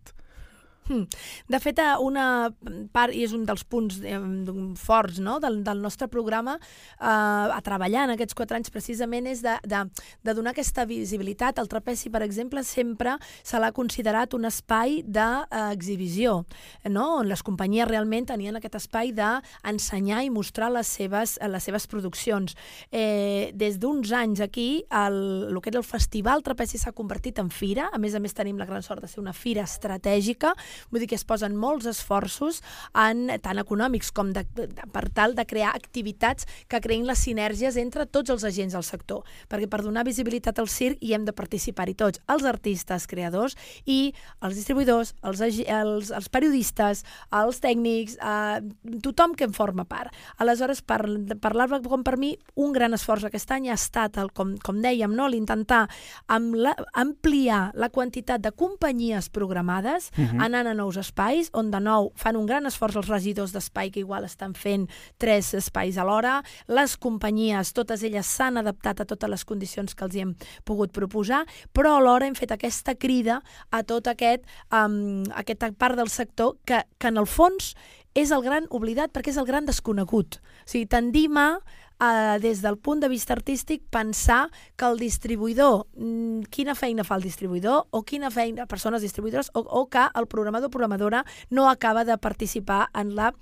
[0.89, 1.05] Hmm.
[1.47, 2.49] De fet, eh, una
[2.91, 4.17] part, i és un dels punts eh,
[4.81, 5.35] forts no?
[5.37, 9.83] del, del nostre programa, eh, a treballar en aquests quatre anys precisament és de, de,
[10.25, 11.61] de donar aquesta visibilitat.
[11.61, 16.39] El trapeci, per exemple, sempre se l'ha considerat un espai d'exhibició,
[16.89, 17.05] no?
[17.19, 22.57] on les companyies realment tenien aquest espai d'ensenyar i mostrar les seves, les seves produccions.
[22.89, 25.21] Eh, des d'uns anys aquí, el,
[25.51, 28.57] el que era el Festival Trapeci s'ha convertit en fira, a més a més tenim
[28.57, 30.55] la gran sort de ser una fira estratègica,
[30.89, 32.61] Vull dir que es posen molts esforços
[32.93, 37.77] en, tant econòmics com de, de, per tal de crear activitats que creïn les sinergies
[37.77, 39.23] entre tots els agents del sector.
[39.49, 44.13] Perquè per donar visibilitat al circ hi hem de participar-hi tots, els artistes, creadors i
[44.45, 47.03] els distribuïdors, els, els, els periodistes,
[47.35, 50.13] els tècnics, eh, tothom que en forma part.
[50.37, 51.01] Aleshores, per,
[51.41, 54.81] per l'Alba com per mi, un gran esforç aquest any ha estat, el, com, com
[54.83, 55.85] dèiem, no, l'intentar
[56.29, 60.45] ampliar la quantitat de companyies programades, uh -huh.
[60.45, 64.03] anant a nous espais, on de nou fan un gran esforç els regidors d'espai que
[64.03, 64.87] igual estan fent
[65.21, 66.39] tres espais alhora.
[66.67, 71.45] Les companyies, totes elles s'han adaptat a totes les condicions que els hem pogut proposar,
[71.73, 76.83] però alhora hem fet aquesta crida a tot aquest, um, aquesta part del sector que,
[76.97, 77.73] que en el fons
[78.17, 80.39] és el gran oblidat perquè és el gran desconegut.
[80.39, 81.59] O sigui, tendim a
[81.99, 87.15] eh, des del punt de vista artístic, pensar que el distribuïdor, mm, quina feina fa
[87.15, 91.69] el distribuïdor o quina feina, persones distribuïdores, o, o que el programador o programadora no
[91.69, 93.33] acaba de participar en la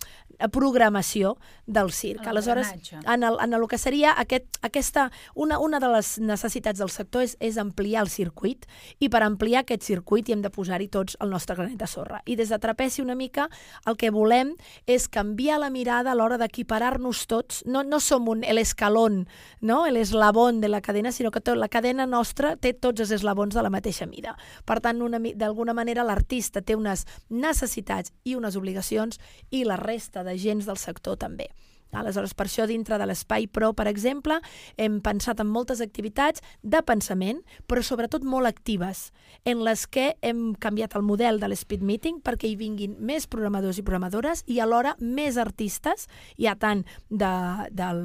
[0.51, 2.25] programació del circ.
[2.27, 6.91] Aleshores, en el, en el que seria aquest, aquesta, una, una de les necessitats del
[6.93, 8.67] sector és, és ampliar el circuit
[8.99, 12.21] i per ampliar aquest circuit hi hem de posar-hi tots el nostre granet de sorra.
[12.25, 13.47] I des de Trapeci una mica
[13.89, 14.53] el que volem
[14.85, 17.63] és canviar la mirada a l'hora d'equiparar-nos tots.
[17.65, 19.25] No, no som un el escalón,
[19.61, 19.85] no?
[19.85, 23.55] el eslabón de la cadena, sinó que tot, la cadena nostra té tots els eslabons
[23.55, 24.37] de la mateixa mida.
[24.65, 25.01] Per tant,
[25.35, 29.19] d'alguna manera l'artista té unes necessitats i unes obligacions
[29.49, 31.49] i la resta de gens del sector també.
[31.95, 34.39] Aleshores, per això, dintre de l'Espai Pro, per exemple,
[34.77, 39.11] hem pensat en moltes activitats de pensament, però sobretot molt actives,
[39.45, 43.79] en les que hem canviat el model de l'Speed Meeting perquè hi vinguin més programadors
[43.79, 47.31] i programadores i alhora més artistes, ja tant de,
[47.71, 48.03] del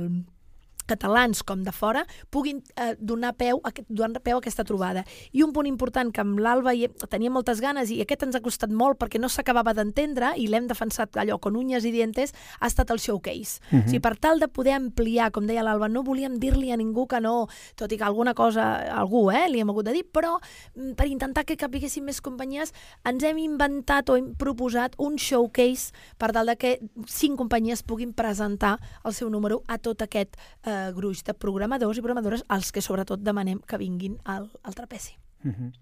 [0.87, 5.05] catalans com de fora puguin eh, donar, peu a, donar peu a aquesta trobada.
[5.33, 6.75] I un punt important que amb l'Alba
[7.09, 10.69] tenia moltes ganes i aquest ens ha costat molt perquè no s'acabava d'entendre i l'hem
[10.71, 13.61] defensat allò con uñas i dientes, ha estat el showcase.
[13.71, 13.85] Uh -huh.
[13.85, 17.07] o sigui, per tal de poder ampliar, com deia l'Alba, no volíem dir-li a ningú
[17.07, 20.39] que no, tot i que alguna cosa, algú, eh, li hem hagut de dir, però
[20.75, 22.73] mm, per intentar que capiguessin més companyies,
[23.05, 28.13] ens hem inventat o hem proposat un showcase per tal de que cinc companyies puguin
[28.13, 32.83] presentar el seu número a tot aquest eh, gruix de programadors i programadores als que
[32.85, 35.17] sobretot demanem que vinguin al, al trapeci.
[35.43, 35.73] Mhm.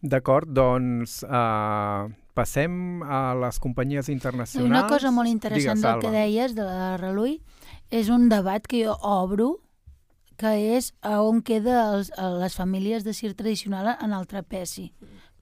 [0.00, 4.70] D'acord, doncs uh, passem a les companyies internacionals.
[4.70, 7.40] una cosa molt interessant Digues, del que deies de la Reluí
[7.90, 9.58] és un debat que jo obro
[10.40, 14.88] que és a on queda els, a les famílies de circ tradicional en el trapeci.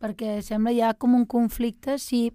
[0.03, 2.33] Perquè sembla ja com un conflicte si,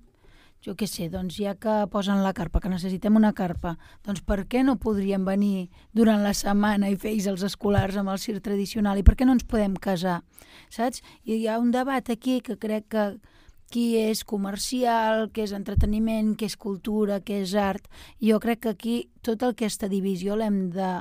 [0.64, 4.46] jo què sé, doncs ja que posen la carpa, que necessitem una carpa, doncs per
[4.48, 9.00] què no podrien venir durant la setmana i fer els escolars amb el circ tradicional
[9.00, 10.22] i per què no ens podem casar,
[10.72, 11.04] saps?
[11.28, 13.08] I hi ha un debat aquí que crec que
[13.74, 17.88] qui és comercial, què és entreteniment, què és cultura, què és art.
[18.22, 20.92] Jo crec que aquí tota aquesta divisió l'hem de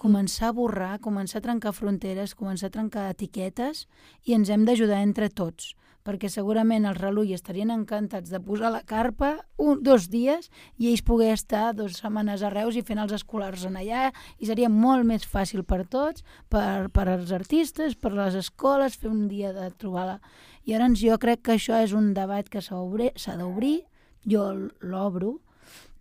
[0.00, 3.84] començar a borrar, començar a trencar fronteres, començar a trencar etiquetes
[4.26, 8.82] i ens hem d'ajudar entre tots perquè segurament els Relull estarien encantats de posar la
[8.86, 13.12] carpa un, dos dies i ells poder estar dues setmanes a Reus i fent els
[13.16, 14.08] escolars en allà
[14.38, 19.12] i seria molt més fàcil per tots, per, per als artistes, per les escoles, fer
[19.12, 20.16] un dia de trobar la...
[20.64, 23.80] I llavors jo crec que això és un debat que s'ha d'obrir,
[24.28, 24.44] jo
[24.80, 25.38] l'obro,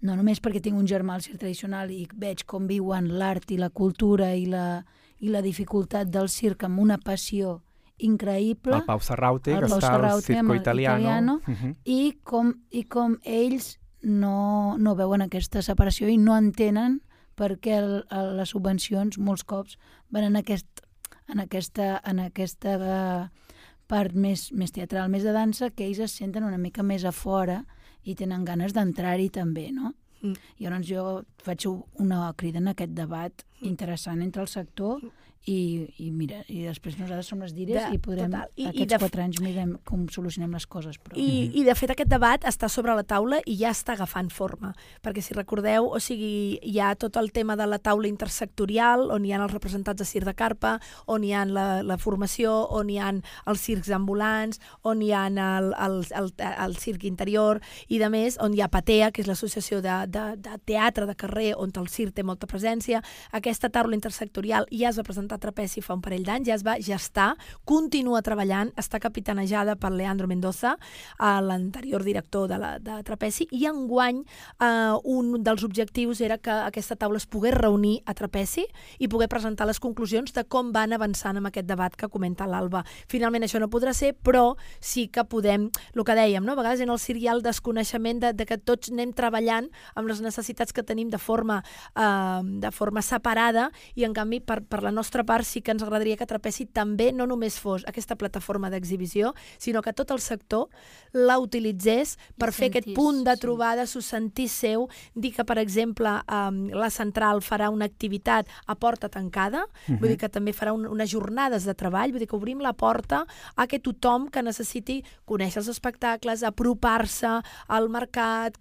[0.01, 3.59] no només perquè tinc un germà al circ tradicional i veig com viuen l'art i
[3.59, 4.83] la cultura i la,
[5.19, 7.59] i la dificultat del circ amb una passió
[7.99, 10.99] increïble El Pau Serraute, El que Pau està al Circo Italiano.
[10.99, 11.39] Italiano.
[11.45, 11.75] Mhm.
[11.85, 17.01] i com, i com ells no, no veuen aquesta separació i no entenen
[17.39, 19.77] per què el, el, les subvencions molts cops
[20.11, 20.83] van en, aquest,
[21.31, 23.53] en aquesta, en aquesta eh,
[23.87, 27.13] part més, més teatral, més de dansa, que ells es senten una mica més a
[27.15, 27.63] fora
[28.03, 29.93] i tenen ganes d'entrar-hi també, no?
[30.21, 30.35] Mm.
[30.59, 31.03] I llavors jo
[31.43, 34.99] faig una crida en aquest debat interessant entre el sector
[35.45, 38.49] i, i mira, i després nosaltres som les dires De- i podrem, total.
[38.55, 40.97] I- i aquests de f- quatre anys mirem com solucionem les coses.
[40.99, 41.15] Però...
[41.17, 44.73] I, I, de fet, aquest debat està sobre la taula i ja està agafant forma.
[45.01, 49.25] Perquè, si recordeu, o sigui, hi ha tot el tema de la taula intersectorial, on
[49.25, 52.89] hi ha els representats de Cir de Carpa, on hi ha la, la formació, on
[52.89, 53.09] hi ha
[53.49, 56.31] els circs ambulants, on hi ha el, el, el,
[56.65, 60.25] el circ interior, i de més, on hi ha Patea, que és l'associació de, de,
[60.37, 63.01] de teatre de carrer, on el circ té molta presència.
[63.31, 66.63] Aquesta taula intersectorial ja es va presentar a Trapezi fa un parell d'anys, ja es
[66.65, 67.33] va gestar,
[67.67, 70.75] continua treballant, està capitanejada per Leandro Mendoza,
[71.19, 76.53] eh, l'anterior director de, la, de Trapezi, i enguany eh, un dels objectius era que
[76.69, 78.65] aquesta taula es pogués reunir a Trapezi
[78.99, 82.85] i poder presentar les conclusions de com van avançant amb aquest debat que comenta l'Alba.
[83.11, 86.53] Finalment això no podrà ser, però sí que podem, el que dèiem, no?
[86.53, 90.75] a vegades en el el desconeixement de, de que tots anem treballant amb les necessitats
[90.75, 91.61] que tenim de forma,
[91.95, 95.83] eh, de forma separada i en canvi per, per la nostra part sí que ens
[95.83, 100.67] agradaria que Trapezi també no només fos aquesta plataforma d'exhibició, sinó que tot el sector
[101.13, 103.41] la utilitzés per fer aquest sentís, punt de sí.
[103.41, 108.75] trobada, s'ho sentís seu, dir que, per exemple, um, la central farà una activitat a
[108.75, 112.37] porta tancada, vull dir que també farà un, unes jornades de treball, vull dir que
[112.37, 118.57] obrim la porta a que tothom que necessiti conèixer els espectacles, apropar-se al mercat,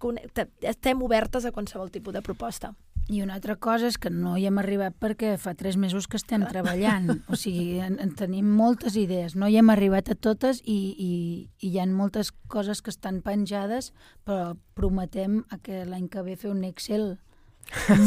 [0.61, 2.73] estem obertes a qualsevol tipus de proposta.
[3.09, 6.19] I una altra cosa és que no hi hem arribat perquè fa tres mesos que
[6.19, 7.09] estem treballant.
[7.33, 9.33] O sigui, en, en tenim moltes idees.
[9.33, 11.13] No hi hem arribat a totes i, i,
[11.57, 13.89] i hi ha moltes coses que estan penjades,
[14.29, 17.15] però prometem que l'any que ve fer un Excel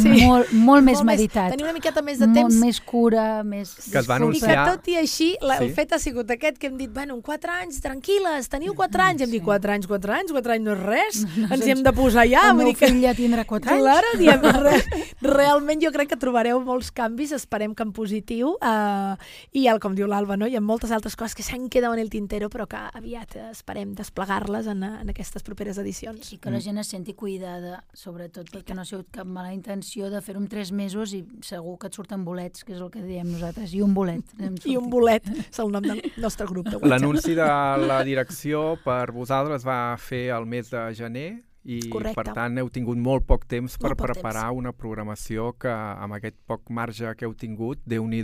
[0.02, 0.14] Sí.
[0.26, 1.50] molt, molt més Molt meditat.
[1.54, 3.74] Tenir una miqueta més de molt temps més cura, més...
[3.92, 5.74] Que es va I que anunciar- tot i així, la, el Sí.
[5.76, 9.22] fet ha sigut aquest que hem dit, bueno, en 4 anys, tranquil·les, teniu 4 anys.
[9.22, 11.22] Hem dit, 4 anys, 4 anys, 4 anys no és res.
[11.52, 12.48] Ens hi hem de posar ja.
[12.50, 12.88] el meu dir que...
[12.90, 13.82] fill ja tindrà 4 anys.
[13.86, 14.74] Claro, diem, re,
[15.22, 19.14] realment jo crec que trobareu molts canvis, esperem que en positiu, uh,
[19.56, 20.48] i el, com diu l'Alba, no?
[20.50, 23.46] hi ha moltes altres coses que s'han quedat en el tintero, però que aviat eh,
[23.52, 26.32] esperem desplegar-les en, eh, en aquestes properes edicions.
[26.34, 30.10] I que la gent es senti cuidada, sobretot perquè no ha sigut cap mala intenció
[30.10, 33.02] de fer-ho en 3 mesos i segur que et surten bolets, que és el que
[33.04, 34.34] diem nosaltres, i un bolet.
[34.64, 36.90] I un bolet és el nom del nostre grup de WhatsApp.
[36.90, 37.48] L'anunci de
[37.86, 41.30] la direcció per vosaltres va fer el mes de gener
[41.64, 42.18] i Correcte.
[42.18, 46.36] per tant heu tingut molt poc temps per poc preparar una programació que amb aquest
[46.46, 48.22] poc marge que heu tingut, déu nhi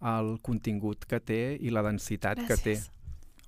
[0.00, 2.76] el contingut que té i la densitat que té.
[2.78, 2.90] Gràcies.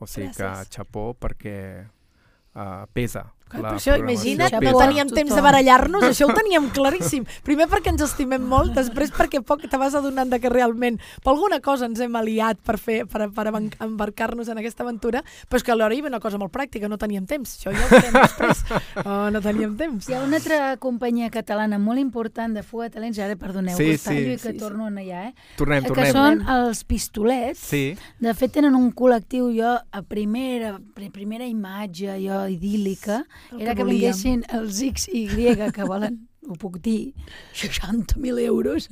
[0.01, 0.69] O sigui Gràcies.
[0.69, 3.33] que xapó perquè uh, pesa.
[3.53, 5.17] Clar, la per això, imagina't, no teníem tothom.
[5.21, 7.27] temps de barallar-nos, això ho teníem claríssim.
[7.45, 11.35] Primer perquè ens estimem molt, després perquè poc te vas adonant de que realment per
[11.35, 15.67] alguna cosa ens hem aliat per, fer, per, per embarcar-nos en aquesta aventura, però és
[15.67, 17.59] que alhora hi havia una cosa molt pràctica, no teníem temps.
[17.61, 18.65] Això ja ho farem després.
[19.05, 20.07] Oh, no teníem temps.
[20.09, 23.91] Hi ha una altra companyia catalana molt important de fuga de talents, ara perdoneu Sí,
[23.93, 24.15] que sí.
[24.17, 24.59] i que Sí, sí.
[24.61, 25.35] torno allà, eh?
[25.59, 26.13] Tornem, que tornem.
[26.13, 27.59] són els pistolets.
[27.73, 33.63] Sí, De fet, tenen un col·lectiu, jo, a primera, pri- primera imatge, jo, idíl·lica, El
[33.63, 34.01] era que que, volíem.
[34.01, 37.15] vinguessin els X i Y que volen, ho puc dir,
[37.55, 38.89] 60.000 euros.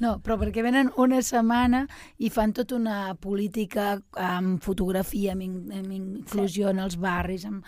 [0.00, 1.86] No, però perquè venen una setmana
[2.18, 7.64] i fan tota una política amb fotografia, amb, amb inclusió en els barris, amb...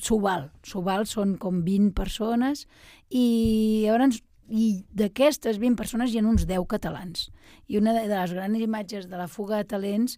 [0.00, 2.66] S'ho val, són com 20 persones
[3.10, 7.28] i llavors i d'aquestes 20 persones hi ha uns 10 catalans.
[7.70, 10.16] I una de les grans imatges de la fuga de talents.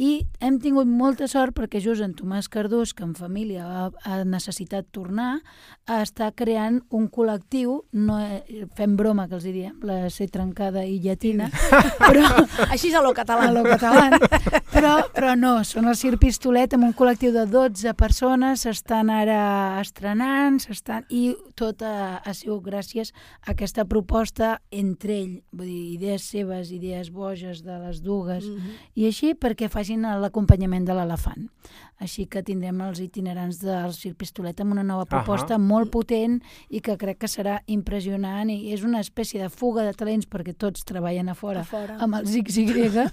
[0.00, 4.22] I hem tingut molta sort perquè just en Tomàs Cardús, que en família ha, ha
[4.26, 5.38] necessitat tornar,
[5.86, 10.98] està creant un col·lectiu, no, eh, fem broma que els diríem, la C trencada i
[11.04, 11.50] llatina,
[12.00, 12.26] però
[12.72, 13.48] Així és a lo català.
[13.48, 14.18] a lo català,
[14.72, 19.78] però, però no, són el Cir Pistolet amb un col·lectiu de 12 persones, s'estan ara
[19.80, 25.84] estrenant, s'estan i tot ha, ha sigut gràcies a aquesta proposta entre ell, vull dir,
[25.94, 28.70] idees seves, idees boges de les dues, Mhm.
[28.94, 31.48] i així perquè facin l'acompanyament de l'elefant.
[32.00, 35.58] Així que tindrem els itinerants del Cir Pistolet amb una nova proposta Ahà.
[35.62, 39.92] molt potent i que crec que serà impressionant i és una espècie de fuga de
[39.94, 41.96] talents perquè tots treballen a fora, A fora.
[42.00, 43.08] amb els XY,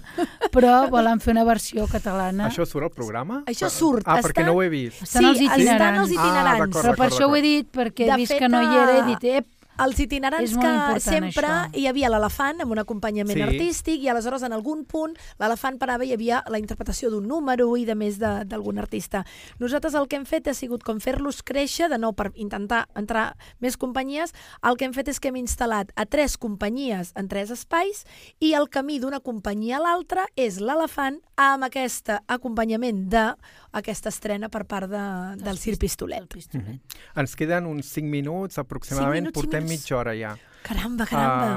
[0.52, 2.48] però volen fer una versió catalana.
[2.50, 3.42] Això surt al programa?
[3.46, 5.02] Això surt, Ah, està- perquè no ho he vist.
[5.02, 5.98] Estan els sí, estan itinerants.
[6.00, 6.58] els Ah, itinerants.
[6.74, 8.76] d'acord, Però per això ho he dit, perquè De he vist fet, que no hi
[8.76, 9.46] era, he dit, ep,
[9.78, 11.70] Els itinerants que sempre això.
[11.78, 13.42] hi havia l'elefant amb un acompanyament Sí.
[13.42, 17.76] artístic i aleshores en algun punt l'elefant parava i hi havia la interpretació d'un número
[17.76, 19.24] i de més de- d'algun artista.
[19.58, 23.36] Nosaltres el que hem fet ha sigut com fer-los créixer, de nou per intentar entrar
[23.60, 24.32] més companyies,
[24.62, 28.04] el que hem fet és que hem instal·lat a tres companyies en tres espais
[28.40, 31.20] i el camí d'una companyia a l'altra és l'elefant
[31.52, 35.04] amb aquest acompanyament d'aquesta estrena per part de,
[35.42, 36.26] del Cir Pistolet.
[36.32, 36.98] Pistolet.
[37.18, 39.84] Ens queden uns 5 minuts aproximadament, minuts, cinc portem minuts.
[39.84, 40.36] mitja hora ja.
[40.62, 41.48] Caramba, caramba.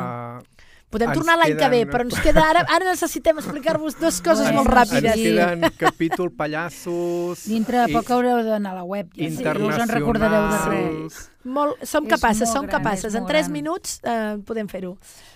[0.42, 2.64] Uh, Podem ens tornar l'any que ve, però ens queda ara...
[2.72, 5.12] Ara necessitem explicar-vos dues coses molt ràpides.
[5.12, 7.46] Ens queden capítol pallassos...
[7.52, 9.12] Dintre de poc haureu d'anar a la web.
[9.16, 9.30] Ja.
[9.30, 10.66] Sí, us en recordareu de res.
[10.66, 11.32] internacionals.
[11.46, 13.12] Molt, som És capaces, molt som gran, capaces.
[13.14, 13.52] és En 3 gran.
[13.54, 14.96] minuts eh, podem fer-ho.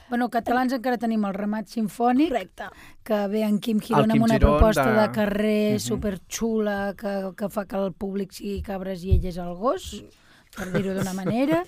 [0.10, 2.70] Bueno, catalans encara tenim el remat sinfònic, Correcte.
[3.06, 5.80] que ve en Quim Girona Quim amb una Girón proposta de- de, carrer Mhm.
[5.80, 10.04] superxula que, que fa que el públic sigui cabres i elles al gos,
[10.56, 11.64] per dir-ho d'una manera.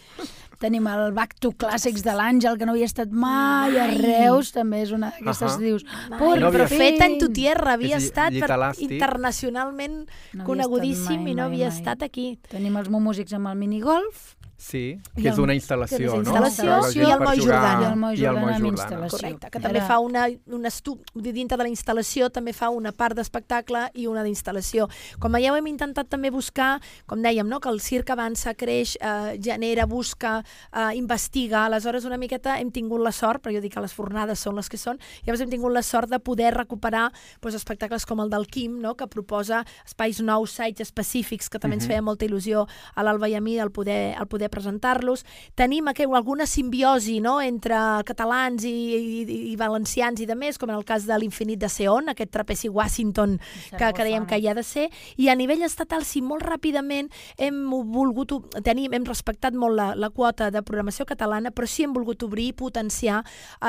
[0.62, 3.98] Tenim el Back to Clàssics de l'Àngel, que no havia estat mai, a Mai.
[3.98, 5.64] Reus, també és una d'aquestes uh -huh.
[5.64, 5.84] dius...
[6.20, 7.34] "Por No havia- però feta en tu fin".
[7.34, 11.70] tierra, havia És estat per, internacionalment No havia estat conegudíssim mai, i no mai, havia
[11.70, 11.78] mai.
[11.78, 12.40] estat aquí.
[12.50, 16.36] Tenim els momúsics amb el minigolf, Sí, que és una que instal·lació, no?
[16.46, 17.40] instal·lació i el Moll.
[17.42, 17.88] Jordana.
[18.14, 19.08] I el Moll Jordana.
[19.10, 21.00] Correcte, que també fa una, un estu...
[21.16, 24.86] dintre de la instal·lació també fa una part d'espectacle i una d'instal·lació.
[25.24, 26.76] Com veieu, hem intentat també buscar,
[27.10, 27.58] com dèiem, no?
[27.60, 30.36] que el circ avança, creix, eh, genera, busca,
[30.70, 34.46] eh, investiga, aleshores una miqueta hem tingut la sort, però jo dic que les fornades
[34.46, 37.08] són les que són, llavors hem tingut la sort de poder recuperar
[37.42, 38.94] doncs, espectacles com el del Quim, no?
[38.94, 43.40] que proposa espais nous, sites específics, que també ens feia molta il·lusió a l'Alba i
[43.40, 45.26] a mi el poder, el poder presentar-los.
[45.56, 47.40] Tenim aquí alguna simbiosi no?
[47.42, 48.76] entre catalans i,
[49.24, 52.32] i, i valencians i de més, com en el cas de l'Infinit de Seon, aquest
[52.34, 53.38] trapeci Washington
[53.78, 57.10] que creiem que hi ha de ser, i a nivell estatal, sí, molt ràpidament
[57.42, 58.34] hem volgut,
[58.66, 62.50] tenim, hem respectat molt la, la quota de programació catalana, però sí hem volgut obrir
[62.52, 63.22] i potenciar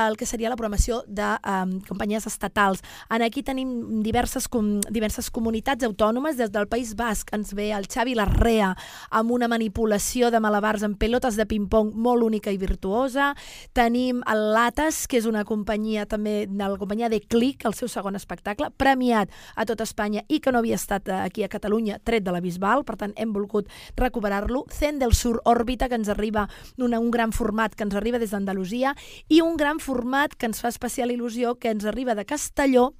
[0.04, 2.82] el que seria la programació de um, companyies estatals.
[3.12, 7.88] En aquí tenim diverses, com, diverses comunitats autònomes, des del País Basc ens ve el
[7.90, 8.72] Xavi Larrea
[9.10, 10.40] amb una manipulació de
[10.72, 13.34] malabars amb pelotes de ping-pong molt única i virtuosa.
[13.76, 17.88] Tenim el Latas, que és una companyia també de la companyia de Click, el seu
[17.88, 22.24] segon espectacle, premiat a tot Espanya i que no havia estat aquí a Catalunya, tret
[22.24, 24.64] de la Bisbal, per tant hem volgut recuperar-lo.
[24.72, 28.32] Zen del Sur Òrbita, que ens arriba una, un gran format que ens arriba des
[28.32, 28.94] d'Andalusia
[29.28, 32.94] i un gran format que ens fa especial il·lusió que ens arriba de Castelló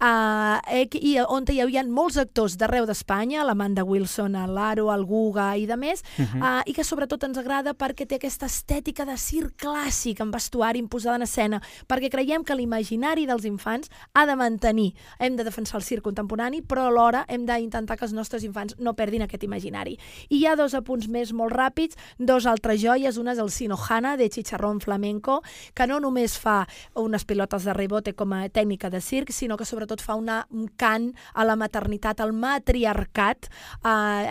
[0.00, 5.54] eh, eh, i on hi havia molts actors d'arreu d'Espanya, l'Amanda Wilson, l'Aro, el Guga
[5.56, 6.60] i de més, uh -huh.
[6.60, 10.80] eh, i que sobretot ens agrada perquè té aquesta estètica de circ clàssic amb vestuari
[10.82, 15.78] imposada en escena, perquè creiem que l'imaginari dels infants ha de mantenir, hem de defensar
[15.78, 19.94] el circ contemporani, però alhora hem d'intentar que els nostres infants no perdin aquest imaginari.
[20.28, 24.16] I hi ha dos apunts més molt ràpids, dos altres joies, una és el Sinohana
[24.16, 25.42] de Chicharrón Flamenco,
[25.74, 26.64] que no només fa
[26.98, 30.66] unes pilotes de rebote com a tècnica de circ, sinó que sobretot fa una, un
[30.76, 33.46] cant a la maternitat, al matriarcat,
[33.84, 33.88] eh,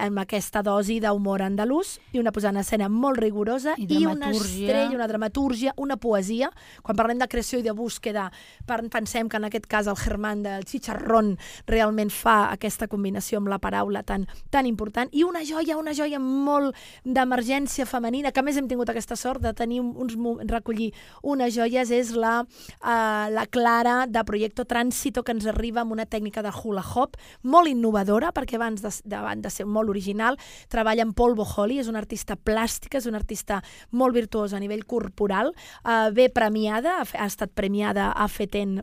[0.07, 4.31] amb aquesta dosi d'humor andalús i una posada en escena molt rigorosa I i, una
[4.31, 6.49] estrella, una dramatúrgia, una poesia.
[6.81, 8.31] Quan parlem de creació i de búsqueda,
[8.65, 13.59] pensem que en aquest cas el Germán del Chicharrón realment fa aquesta combinació amb la
[13.59, 15.09] paraula tan, tan important.
[15.13, 19.41] I una joia, una joia molt d'emergència femenina, que a més hem tingut aquesta sort
[19.41, 20.15] de tenir un- uns,
[20.49, 25.91] recollir unes joies, és la, uh, la Clara de Proyecto Tránsito, que ens arriba amb
[25.91, 30.37] una tècnica de hula hop molt innovadora, perquè abans de, de, de ser molt original,
[30.69, 33.61] treballa amb Paul Boholi, és una artista plàstica, és una artista
[33.91, 38.81] molt virtuosa a nivell corporal, uh, bé premiada, ha, ha estat premiada a FETEN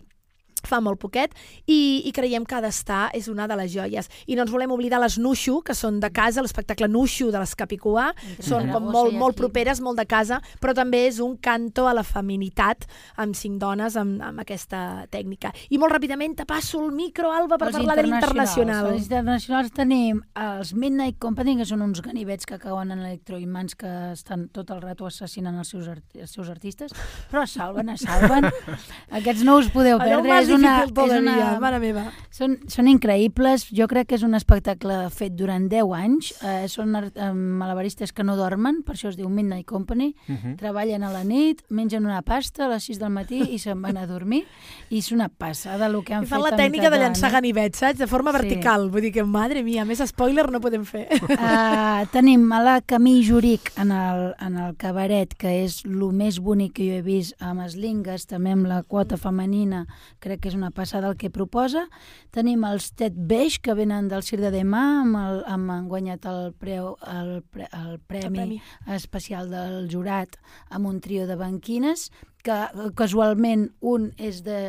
[0.66, 1.34] fa molt poquet,
[1.66, 4.10] i, i creiem que ha d'estar, és una de les joies.
[4.26, 8.10] I no ens volem oblidar les Nuxu, que són de casa, l'espectacle Nuxu de l'Escapicua,
[8.30, 11.94] Entre són com molt, molt properes, molt de casa, però també és un canto a
[11.96, 12.86] la feminitat
[13.20, 15.52] amb cinc dones amb, amb aquesta tècnica.
[15.70, 18.92] I molt ràpidament te passo el micro, Alba, per Els parlar de l'internacional.
[18.94, 23.90] Els internacionals tenim els Midnight Company, que són uns ganivets que cauen en electroimants que
[24.12, 26.94] estan tot el rato assassinant els seus, art els seus artistes,
[27.30, 28.48] però salven, es salven.
[29.20, 30.28] Aquests no us podeu perdre.
[30.28, 32.04] més És una, és una, mare meva.
[32.30, 33.68] són, són increïbles.
[33.74, 36.32] Jo crec que és un espectacle fet durant 10 anys.
[36.42, 40.14] Eh, són art- eh, malabaristes que no dormen, per això es diu Midnight Company.
[40.28, 40.56] Uh -huh.
[40.56, 43.96] Treballen a la nit, mengen una pasta a les 6 del matí i se'n van
[43.96, 44.44] a dormir.
[44.90, 47.30] I és una passada el que han I fet fan la tècnica de l'any, llançar
[47.32, 47.98] ganivets, saps?
[47.98, 48.38] De forma Sí.
[48.38, 48.90] vertical.
[48.90, 51.08] Vull dir que, madre mia, més spoiler no podem fer.
[51.22, 56.38] Uh, tenim a la Camí Juric en el, en el cabaret, que és el més
[56.38, 59.86] bonic que jo he vist amb eslingues, també amb la quota femenina,
[60.18, 61.86] crec que és una passada el que proposa.
[62.32, 66.26] Tenim els Ted Beix, que venen del Cir de Demà, amb, el, amb han guanyat
[66.26, 68.60] el, preu, el, pre, el, premi, El premi.
[68.96, 70.36] especial del jurat
[70.70, 72.10] amb un trio de banquines,
[72.42, 74.60] que eh, casualment un és de,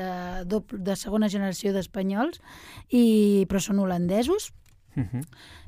[0.46, 2.42] de segona generació d'espanyols,
[2.92, 4.52] i però són holandesos,
[4.92, 5.24] Uh -huh.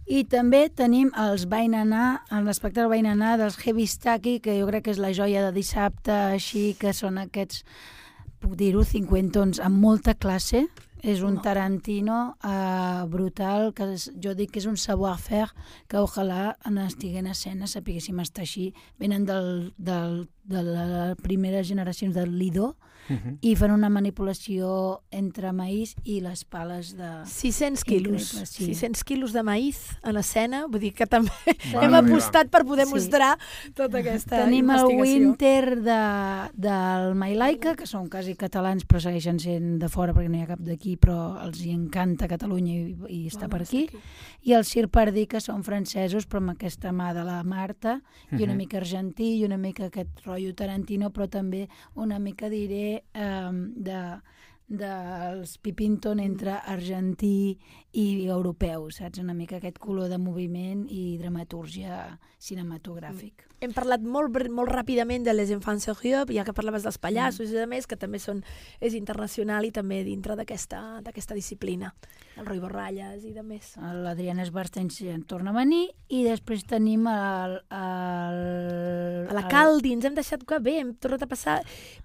[0.05, 4.83] i també tenim els Vain anar, l'espectacle Vain anar dels Heavy Stacky, que jo crec
[4.83, 7.63] que és la joia de dissabte, així que són aquests,
[8.43, 10.67] puc dir-ho, cinquantons amb molta classe,
[11.03, 11.41] És un No.
[11.43, 15.49] Tarantino uh, brutal, que és, jo dic que és un savoir-faire
[15.91, 18.69] que ojalà en estigués en escena sapiguéssim estar així.
[19.03, 22.77] Venen del, del, de les primeres generacions del Lido
[23.09, 23.37] Uh -huh.
[23.41, 27.25] i fan una manipulació entre maïs i les pales de...
[27.25, 28.29] 600 quilos.
[28.45, 28.65] Sí.
[28.73, 31.29] 600 quilos de maïs en escena, vull dir que també
[31.73, 32.93] Mare hem apostat per poder Sí.
[32.93, 33.37] mostrar
[33.73, 34.85] tota aquesta Tenim el.
[34.85, 40.37] Winter de, del Mailaica, que són quasi catalans però segueixen sent de fora perquè no
[40.37, 43.87] hi ha cap d'aquí, però els hi encanta Catalunya i, i està per aquí.
[44.43, 48.01] I el Sir Pardí, que són francesos, però amb aquesta mà de la Marta,
[48.31, 52.92] i una mica argentí, i una mica aquest rotllo Tarantino, però també una mica, diré,
[53.01, 53.51] eh,
[53.89, 53.99] de
[54.73, 57.59] dels Pipinton entre argentí
[57.99, 59.19] i europeu, saps?
[59.21, 63.45] Una mica aquest color de moviment i dramatúrgia cinematogràfic.
[63.63, 67.55] Hem parlat molt, molt ràpidament de Les Enfants Serieux, ja que parlaves dels pallassos i
[67.55, 68.41] de més, que també són,
[68.83, 71.93] és internacional i també dintre d'aquesta d'aquesta disciplina,
[72.35, 73.75] el Roi Borralles i de més.
[73.77, 77.53] L'Adriana Esbarstein en torna a venir i després tenim el...
[77.71, 81.55] el, A la el- Caldi ens hem deixat que bé, hem tornat a passar,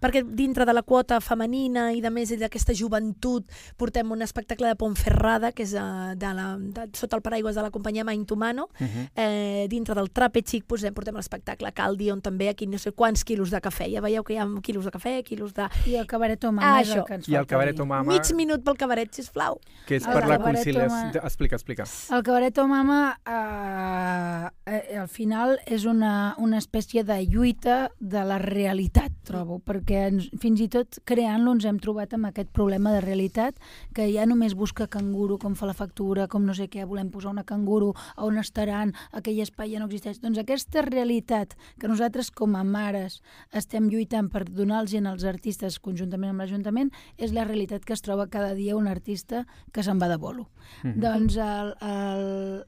[0.00, 4.68] perquè dintre de la quota femenina i de més i d'aquesta joventut portem un espectacle
[4.70, 8.26] de Ponferrada, que és uh, de la, de, sota el paraigües de la companyia Main
[8.30, 9.10] Humano, Uh -huh.
[9.16, 13.24] eh, dintre del Trape Xic posem, portem l'espectacle Caldi, on també aquí no sé quants
[13.24, 13.86] quilos de cafè.
[13.92, 15.68] Ja veieu que hi ha quilos de cafè, quilos de...
[15.86, 17.06] I el cabaret Omama Ah, és el això.
[17.06, 17.78] que ens I el cabaret.
[17.80, 19.60] Omama, Mig minut pel cabaret, sisplau.
[19.86, 20.86] que és El per la conciliació...
[20.88, 21.84] Oma- Explica, explica.
[22.12, 24.50] El cabaret Omama eh,
[24.92, 30.28] eh, al final és una, una espècie de lluita de la realitat, trobo, perquè ens,
[30.42, 33.54] fins i tot creant-lo ens hem trobat amb aquest problema de realitat
[33.94, 37.30] que ja només busca canguro, com fa la factura, com no sé què, volem posar
[37.30, 40.18] una canguro, on estaran, aquell espai ja no existeix.
[40.20, 43.20] Doncs aquesta realitat que nosaltres com a mares
[43.52, 48.28] estem lluitant per donar-los als artistes conjuntament amb l'Ajuntament és la realitat que es troba
[48.28, 50.48] cada dia un artista que se'n va de bolo.
[50.82, 51.00] Mhm.
[51.00, 52.64] Doncs el, el,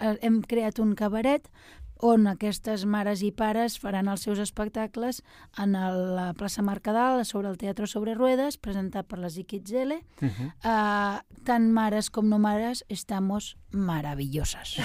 [0.00, 1.50] el, hem creat un cabaret
[1.98, 5.22] on aquestes mares i pares faran els seus espectacles
[5.62, 10.02] en el, la plaça Mercadal, sobre el Teatre sobre Ruedes, presentat per les Iquitzele.
[10.20, 10.50] Uh -huh.
[10.64, 14.76] Uh, tant mares com no mares, estamos maravilloses.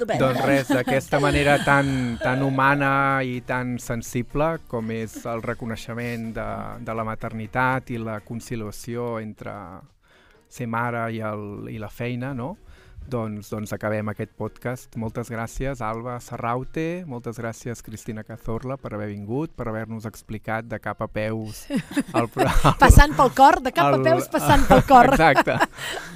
[0.00, 6.48] Doncs res, d'aquesta manera tan, tan humana i tan sensible com és el reconeixement de,
[6.80, 9.52] de la maternitat i la conciliació entre
[10.48, 12.56] ser mare i, el, i la feina, no?
[13.10, 14.94] Doncs, doncs acabem aquest podcast.
[15.00, 20.78] Moltes gràcies, Alba Serraute, moltes gràcies, Cristina Cazorla, per haver vingut, per haver-nos explicat de
[20.78, 22.46] cap a peus el, pro-
[22.78, 25.06] Passant pel cor, de cap el- a peus, passant pel cor.
[25.16, 25.56] Exacte.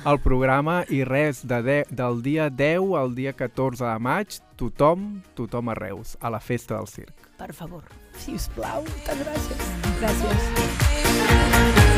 [0.06, 5.22] El programa i res, de de, del dia 10 al dia 14 de maig, tothom,
[5.34, 7.14] tothom a Reus, a la festa del circ.
[7.40, 7.82] Per favor.
[8.22, 9.58] Sisplau, moltes gràcies.
[9.98, 11.93] Gràcies.